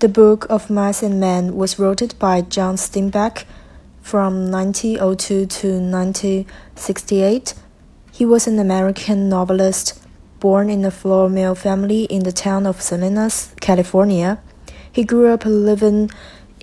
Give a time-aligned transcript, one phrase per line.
[0.00, 3.44] The Book of Mice and Men was written by John Steinbeck
[4.00, 7.54] from 1902 to 1968.
[8.12, 10.00] He was an American novelist
[10.38, 14.38] born in a flour mill family in the town of Salinas, California.
[14.92, 16.12] He grew up living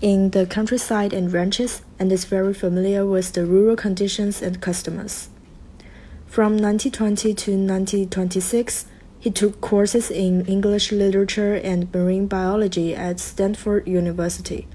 [0.01, 5.27] in the countryside and ranches and is very familiar with the rural conditions and customs.
[6.25, 8.85] From 1920 to 1926,
[9.25, 14.67] he took courses in English literature and marine biology at Stanford University,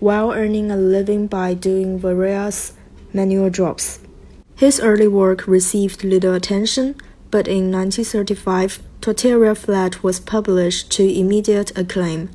[0.00, 2.72] while earning a living by doing various
[3.12, 4.00] manual jobs.
[4.56, 6.96] His early work received little attention,
[7.30, 12.30] but in 1935, Tortilla Flat was published to immediate acclaim.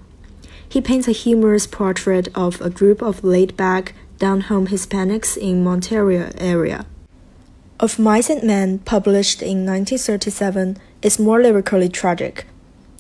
[0.70, 6.86] He paints a humorous portrait of a group of laid-back, down-home Hispanics in Monterey area.
[7.84, 12.46] Of Mice and Men, published in 1937, is more lyrically tragic.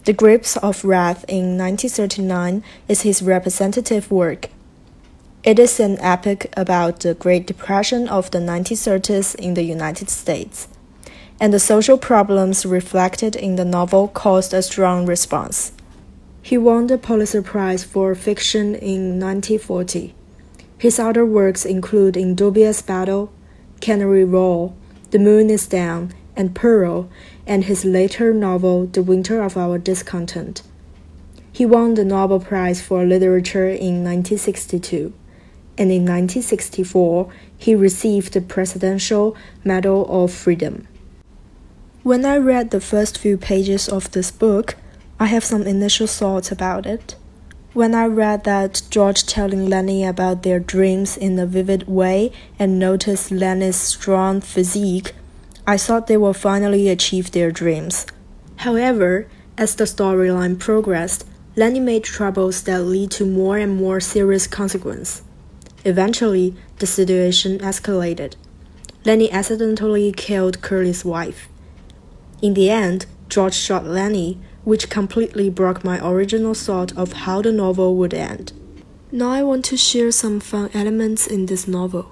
[0.03, 4.49] The Grapes of Wrath in 1939 is his representative work.
[5.41, 10.67] It is an epic about the Great Depression of the 1930s in the United States
[11.39, 15.71] and the social problems reflected in the novel caused a strong response.
[16.41, 20.13] He won the Pulitzer Prize for Fiction in 1940.
[20.77, 23.31] His other works include In Dubious Battle,
[23.83, 24.73] Cannery Row,
[25.11, 27.09] The Moon is Down, and Pearl,
[27.45, 30.61] and his later novel The Winter of Our Discontent.
[31.51, 35.11] He won the Nobel Prize for Literature in 1962,
[35.77, 40.87] and in 1964 he received the Presidential Medal of Freedom.
[42.03, 44.77] When I read the first few pages of this book,
[45.19, 47.17] I have some initial thoughts about it.
[47.73, 52.77] When I read that George telling Lennie about their dreams in a vivid way and
[52.77, 55.13] noticed Lennie's strong physique,
[55.65, 58.05] I thought they will finally achieve their dreams.
[58.57, 64.45] However, as the storyline progressed, Lennie made troubles that lead to more and more serious
[64.45, 65.23] consequences.
[65.83, 68.35] Eventually, the situation escalated.
[69.03, 71.49] Lennie accidentally killed Curley's wife.
[72.39, 77.51] In the end, George shot Lennie, which completely broke my original thought of how the
[77.51, 78.53] novel would end.
[79.11, 82.11] Now I want to share some fun elements in this novel.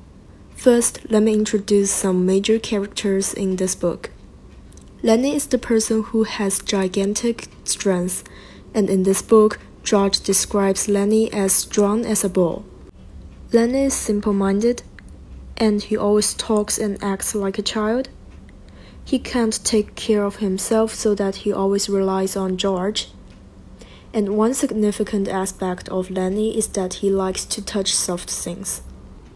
[0.56, 4.12] First, let me introduce some major characters in this book.
[5.02, 8.24] Lennie is the person who has gigantic strength,
[8.74, 12.64] and in this book, George describes Lennie as strong as a bull.
[13.52, 14.84] Lennie is simple minded,
[15.58, 18.10] and he always talks and acts like a child.
[19.06, 23.10] He can't take care of himself, so that he always relies on George.
[24.14, 28.82] And one significant aspect of Lennie is that he likes to touch soft things.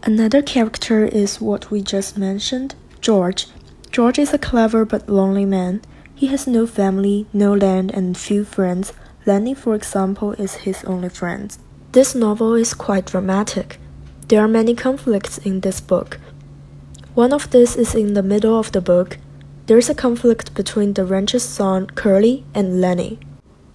[0.02, 3.46] Another character is what we just mentioned George.
[3.90, 5.80] George is a clever but lonely man.
[6.14, 8.92] He has no family, no land, and few friends.
[9.24, 11.56] Lennie, for example, is his only friend.
[11.92, 13.78] This novel is quite dramatic.
[14.28, 16.18] There are many conflicts in this book.
[17.14, 19.18] One of these is in the middle of the book.
[19.66, 23.18] There's a conflict between the rancher's son, Curley, and Lennie.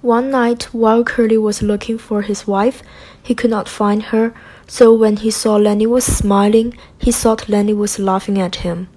[0.02, 2.82] One night, while Curley was looking for his wife,
[3.22, 4.34] he could not find her,
[4.68, 8.88] so when he saw Lennie was smiling, he thought Lennie was laughing at him.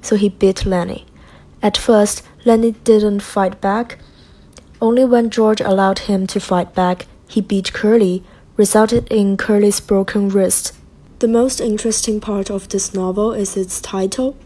[0.00, 1.04] So he beat Lennie.
[1.64, 3.98] At first, Lennie didn't fight back.
[4.80, 8.22] Only when George allowed him to fight back, he beat Curley,
[8.56, 10.72] resulted in Curley's broken wrist.
[11.18, 14.36] The most interesting part of this novel is its title,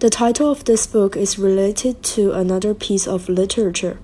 [0.00, 3.98] the title of this book is related to another piece of literature.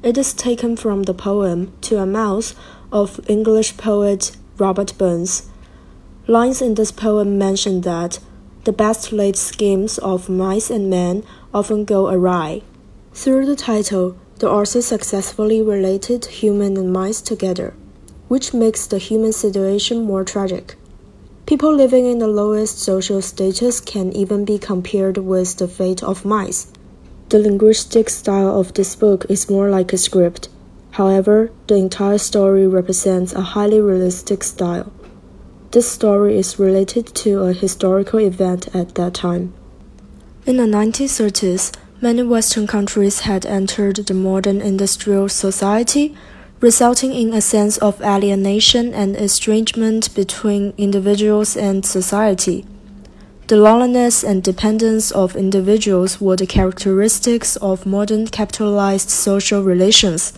[0.00, 2.54] It is taken from the poem To a Mouse
[2.92, 5.50] of English poet Robert Burns.
[6.28, 8.20] Lines in this poem mention that
[8.62, 12.62] the best laid schemes of mice and men often go awry.
[13.12, 17.74] Through the title, the author successfully related human and mice together,
[18.28, 20.76] which makes the human situation more tragic.
[21.48, 26.26] People living in the lowest social status can even be compared with the fate of
[26.26, 26.70] mice.
[27.30, 30.50] The linguistic style of this book is more like a script.
[30.90, 34.92] However, the entire story represents a highly realistic style.
[35.70, 39.54] This story is related to a historical event at that time.
[40.44, 46.14] In the 1930s, many Western countries had entered the modern industrial society
[46.60, 52.64] resulting in a sense of alienation and estrangement between individuals and society.
[53.46, 60.32] The loneliness and dependence of individuals were the characteristics of modern capitalized social relations.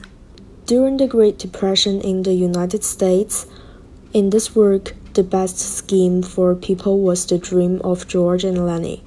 [0.66, 3.46] During the Great Depression in the United States,
[4.12, 9.02] in this work, the best scheme for people was the dream of George and Lennie,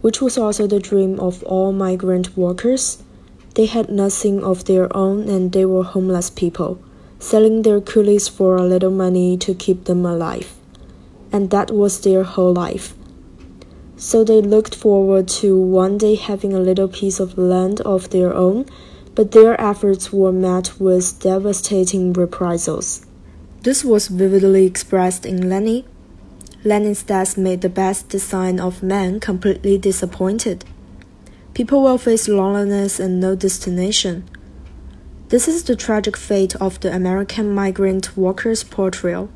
[0.00, 3.03] which was also the dream of all migrant workers
[3.54, 6.78] they had nothing of their own and they were homeless people.
[7.24, 10.52] selling their coolies for a little money to keep them alive.
[11.32, 12.92] And that was their whole life.
[13.96, 18.34] So they looked forward to one day having a little piece of land of their
[18.34, 18.66] own,
[19.14, 23.06] but their efforts were met with devastating reprisals.
[23.62, 25.86] This was vividly expressed in Lennie.
[26.62, 30.66] Lennie's death made the best design of man completely disappointed.
[31.54, 34.28] People will face loneliness and no destination.
[35.28, 39.30] This is the tragic fate of the American migrant workers' portrayal.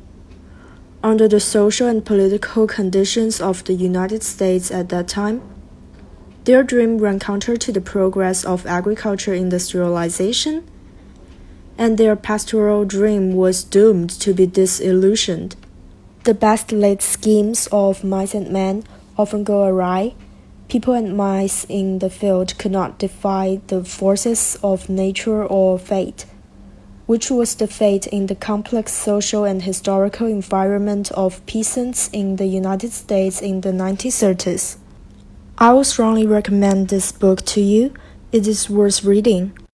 [1.01, 5.41] Under the social and political conditions of the United States at that time,
[6.43, 10.67] their dream ran counter to the progress of agriculture industrialization
[11.79, 15.55] and their pastoral dream was doomed to be disillusioned.
[16.25, 18.83] The best laid schemes of mice and men
[19.17, 20.13] often go awry.
[20.69, 26.27] People and mice in the field could not defy the forces of nature or fate,
[27.07, 32.45] which was the fate in the complex social and historical environment of peasants in the
[32.45, 34.77] United States in the 1930s.
[35.57, 37.91] I would strongly recommend this book to you.
[38.31, 39.57] It is worth reading.